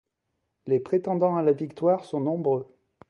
[0.65, 2.65] Les prétendants à la victoire sont nombreux.